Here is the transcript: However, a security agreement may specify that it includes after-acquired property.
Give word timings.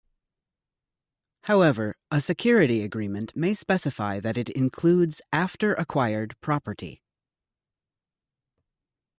However, 1.43 1.95
a 2.09 2.21
security 2.21 2.81
agreement 2.81 3.35
may 3.35 3.53
specify 3.53 4.19
that 4.19 4.35
it 4.35 4.49
includes 4.49 5.21
after-acquired 5.31 6.35
property. 6.41 7.03